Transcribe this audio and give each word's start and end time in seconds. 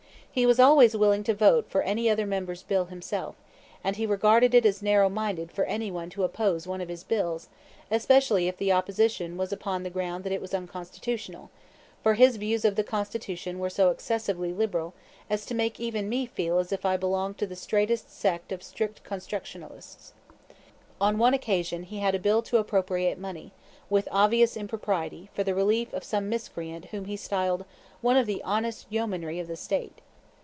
He 0.33 0.45
was 0.45 0.61
always 0.61 0.95
willing 0.95 1.25
to 1.25 1.33
vote 1.33 1.69
for 1.69 1.81
any 1.81 2.09
other 2.09 2.25
member's 2.25 2.63
bill 2.63 2.85
himself, 2.85 3.35
and 3.83 3.97
he 3.97 4.05
regarded 4.05 4.53
it 4.55 4.65
as 4.65 4.81
narrow 4.81 5.09
minded 5.09 5.51
for 5.51 5.65
any 5.65 5.91
one 5.91 6.09
to 6.11 6.23
oppose 6.23 6.65
one 6.65 6.79
of 6.79 6.87
his 6.87 7.03
bills, 7.03 7.49
especially 7.91 8.47
if 8.47 8.55
the 8.55 8.71
opposition 8.71 9.35
was 9.35 9.51
upon 9.51 9.83
the 9.83 9.89
ground 9.89 10.23
that 10.23 10.31
it 10.31 10.39
was 10.39 10.53
unconstitutional 10.53 11.49
for 12.01 12.13
his 12.13 12.37
views 12.37 12.63
of 12.63 12.77
the 12.77 12.83
Constitution 12.85 13.59
were 13.59 13.69
so 13.69 13.89
excessively 13.91 14.53
liberal 14.53 14.93
as 15.29 15.45
to 15.47 15.53
make 15.53 15.81
even 15.81 16.07
me 16.07 16.25
feel 16.25 16.59
as 16.59 16.71
if 16.71 16.85
I 16.85 16.95
belonged 16.95 17.37
to 17.39 17.45
the 17.45 17.57
straitest 17.57 18.09
sect 18.09 18.53
of 18.53 18.63
strict 18.63 19.03
constructionists. 19.03 20.13
On 21.01 21.17
one 21.17 21.33
occasion 21.33 21.83
he 21.83 21.99
had 21.99 22.15
a 22.15 22.19
bill 22.19 22.41
to 22.43 22.55
appropriate 22.57 23.17
money, 23.19 23.51
with 23.89 24.07
obvious 24.11 24.55
impropriety, 24.55 25.29
for 25.33 25.43
the 25.43 25.53
relief 25.53 25.91
of 25.93 26.05
some 26.05 26.29
miscreant 26.29 26.85
whom 26.91 27.03
he 27.03 27.17
styled 27.17 27.65
"one 27.99 28.15
of 28.15 28.27
the 28.27 28.41
honest 28.43 28.87
yeomanry 28.89 29.37
of 29.37 29.49
the 29.49 29.57
State." 29.57 29.97